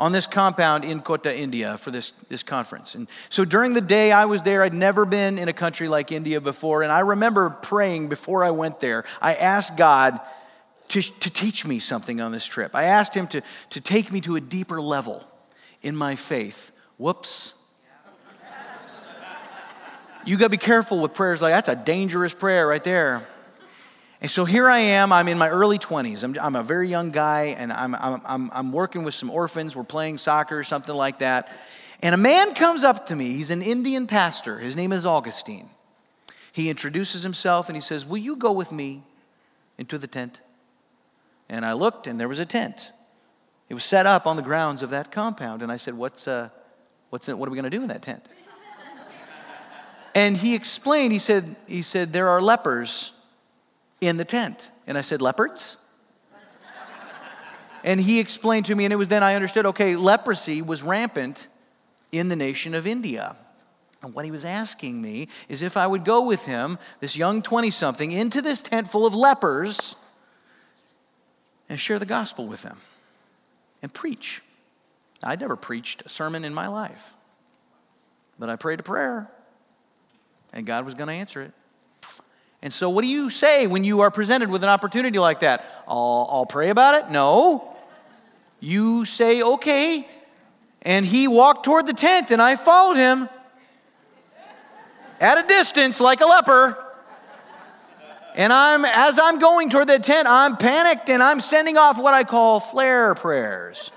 [0.00, 2.96] on this compound in Kota, India for this, this conference.
[2.96, 6.10] And so during the day I was there, I'd never been in a country like
[6.10, 6.82] India before.
[6.82, 9.04] And I remember praying before I went there.
[9.20, 10.18] I asked God,
[10.90, 12.74] to, to teach me something on this trip.
[12.74, 15.24] I asked him to, to take me to a deeper level
[15.82, 16.72] in my faith.
[16.98, 17.54] Whoops.
[20.26, 23.26] You got to be careful with prayers like that's a dangerous prayer right there.
[24.20, 26.22] And so here I am, I'm in my early 20s.
[26.22, 29.74] I'm, I'm a very young guy, and I'm, I'm, I'm working with some orphans.
[29.74, 31.58] We're playing soccer or something like that.
[32.02, 33.32] And a man comes up to me.
[33.32, 34.58] He's an Indian pastor.
[34.58, 35.70] His name is Augustine.
[36.52, 39.04] He introduces himself and he says, Will you go with me
[39.78, 40.40] into the tent?
[41.50, 42.92] And I looked, and there was a tent.
[43.68, 45.62] It was set up on the grounds of that compound.
[45.62, 46.48] And I said, What's, uh,
[47.10, 48.24] what's it, What are we going to do in that tent?
[50.14, 53.10] and he explained, he said, he said, There are lepers
[54.00, 54.70] in the tent.
[54.86, 55.76] And I said, Leopards?
[57.82, 61.48] and he explained to me, and it was then I understood okay, leprosy was rampant
[62.12, 63.34] in the nation of India.
[64.02, 67.42] And what he was asking me is if I would go with him, this young
[67.42, 69.96] 20 something, into this tent full of lepers
[71.70, 72.76] and share the gospel with them
[73.80, 74.42] and preach.
[75.22, 77.14] I'd never preached a sermon in my life,
[78.38, 79.30] but I prayed a prayer
[80.52, 81.52] and God was going to answer it.
[82.60, 85.64] And so, what do you say when you are presented with an opportunity like that?
[85.88, 87.10] I'll, I'll pray about it?
[87.10, 87.74] No.
[88.58, 90.06] You say, okay.
[90.82, 93.30] And he walked toward the tent, and I followed him
[95.20, 96.89] at a distance like a leper.
[98.34, 102.14] And I'm, as I'm going toward the tent, I'm panicked and I'm sending off what
[102.14, 103.90] I call flare prayers.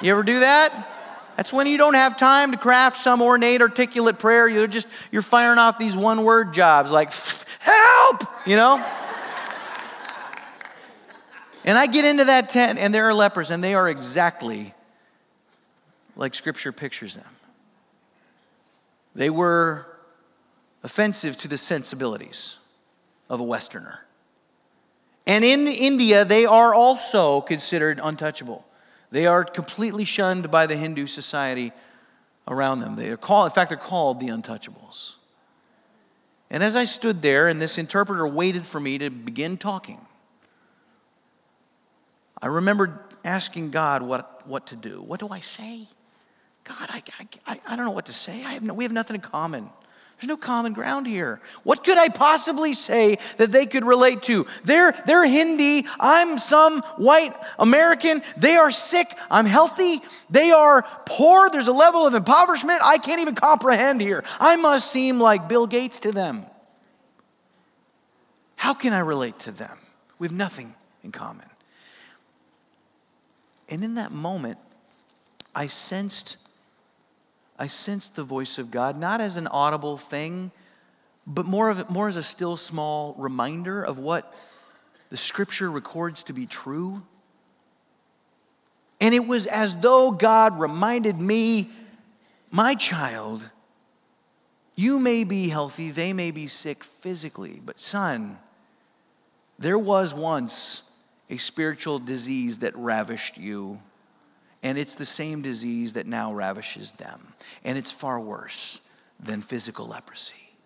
[0.00, 0.90] You ever do that?
[1.36, 4.46] That's when you don't have time to craft some ornate, articulate prayer.
[4.46, 7.12] You're just, you're firing off these one word jobs like,
[7.58, 8.84] help, you know?
[11.64, 14.74] and I get into that tent and there are lepers and they are exactly
[16.14, 17.24] like Scripture pictures them.
[19.16, 19.86] They were
[20.84, 22.58] offensive to the sensibilities
[23.28, 24.00] of a Westerner.
[25.26, 28.64] And in India, they are also considered untouchable.
[29.10, 31.72] They are completely shunned by the Hindu society
[32.46, 32.96] around them.
[32.96, 35.12] They are called, in fact, they're called the untouchables.
[36.50, 40.00] And as I stood there and this interpreter waited for me to begin talking,
[42.42, 45.00] I remembered asking God what, what to do.
[45.00, 45.88] What do I say?
[46.64, 47.02] God, I,
[47.46, 48.44] I, I don't know what to say.
[48.44, 49.70] I have no, we have nothing in common.
[50.20, 51.40] There's no common ground here.
[51.64, 54.46] What could I possibly say that they could relate to?
[54.64, 55.86] They're, they're Hindi.
[55.98, 58.22] I'm some white American.
[58.36, 59.08] They are sick.
[59.30, 60.02] I'm healthy.
[60.30, 61.50] They are poor.
[61.50, 64.24] There's a level of impoverishment I can't even comprehend here.
[64.38, 66.46] I must seem like Bill Gates to them.
[68.56, 69.76] How can I relate to them?
[70.18, 71.46] We have nothing in common.
[73.68, 74.58] And in that moment,
[75.54, 76.36] I sensed
[77.58, 80.50] I sensed the voice of God, not as an audible thing,
[81.26, 84.34] but more, of, more as a still small reminder of what
[85.10, 87.02] the scripture records to be true.
[89.00, 91.70] And it was as though God reminded me,
[92.50, 93.48] my child,
[94.76, 98.38] you may be healthy, they may be sick physically, but son,
[99.58, 100.82] there was once
[101.30, 103.80] a spiritual disease that ravished you.
[104.64, 107.34] And it's the same disease that now ravishes them.
[107.62, 108.80] And it's far worse
[109.20, 110.56] than physical leprosy.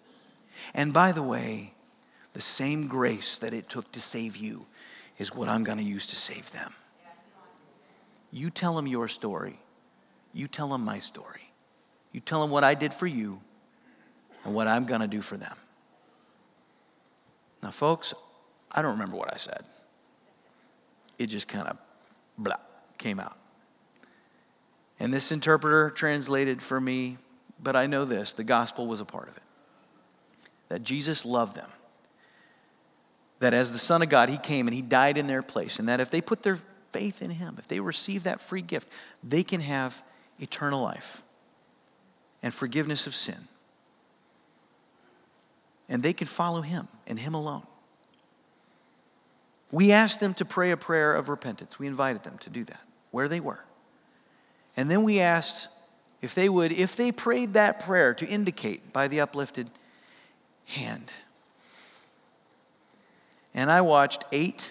[0.72, 1.74] And by the way,
[2.32, 4.66] the same grace that it took to save you
[5.18, 6.72] is what I'm going to use to save them.
[8.30, 9.58] You tell them your story.
[10.32, 11.50] You tell them my story.
[12.12, 13.40] You tell them what I did for you
[14.44, 15.56] and what I'm going to do for them.
[17.64, 18.14] Now, folks,
[18.70, 19.64] I don't remember what I said.
[21.18, 21.78] It just kind of
[22.36, 22.56] blah
[22.98, 23.37] came out.
[25.00, 27.18] And this interpreter translated for me,
[27.60, 29.42] but I know this the gospel was a part of it.
[30.68, 31.70] That Jesus loved them.
[33.40, 35.78] That as the Son of God, He came and He died in their place.
[35.78, 36.58] And that if they put their
[36.92, 38.88] faith in Him, if they receive that free gift,
[39.22, 40.02] they can have
[40.40, 41.22] eternal life
[42.42, 43.48] and forgiveness of sin.
[45.88, 47.62] And they can follow Him and Him alone.
[49.70, 51.78] We asked them to pray a prayer of repentance.
[51.78, 52.80] We invited them to do that
[53.10, 53.60] where they were.
[54.78, 55.66] And then we asked
[56.22, 59.68] if they would, if they prayed that prayer, to indicate by the uplifted
[60.66, 61.12] hand.
[63.52, 64.70] And I watched eight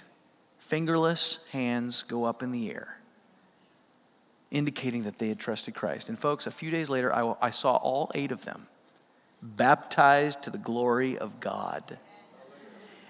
[0.60, 3.00] fingerless hands go up in the air,
[4.50, 6.08] indicating that they had trusted Christ.
[6.08, 8.68] And folks, a few days later, I, I saw all eight of them
[9.44, 11.98] baptized to the glory of God.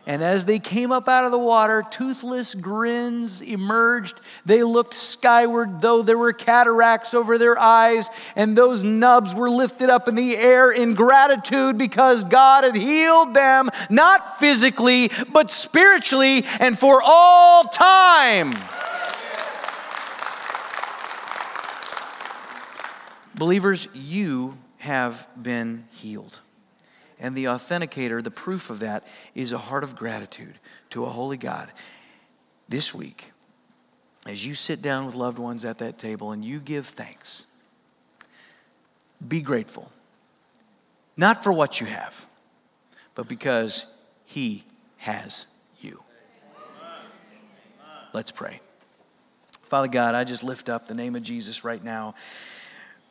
[0.07, 4.21] And as they came up out of the water, toothless grins emerged.
[4.45, 9.89] They looked skyward, though there were cataracts over their eyes, and those nubs were lifted
[9.89, 16.45] up in the air in gratitude because God had healed them, not physically, but spiritually
[16.57, 18.53] and for all time.
[23.35, 26.39] Believers, you have been healed.
[27.19, 29.03] And the authenticator, the proof of that,
[29.33, 30.55] is a heart of gratitude
[30.91, 31.71] to a holy God.
[32.69, 33.31] This week,
[34.25, 37.45] as you sit down with loved ones at that table and you give thanks,
[39.25, 39.91] be grateful.
[41.15, 42.27] Not for what you have,
[43.15, 43.85] but because
[44.25, 44.63] He
[44.97, 45.47] has
[45.81, 46.03] you.
[48.13, 48.61] Let's pray.
[49.63, 52.15] Father God, I just lift up the name of Jesus right now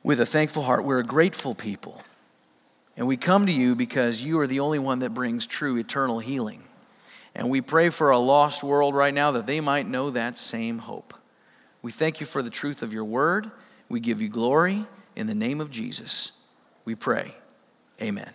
[0.03, 0.85] with a thankful heart.
[0.85, 2.01] We're a grateful people.
[2.97, 6.19] And we come to you because you are the only one that brings true eternal
[6.19, 6.63] healing.
[7.35, 10.79] And we pray for a lost world right now that they might know that same
[10.79, 11.13] hope.
[11.83, 13.51] We thank you for the truth of your word.
[13.89, 16.33] We give you glory in the name of Jesus.
[16.85, 17.35] We pray.
[18.01, 18.31] Amen.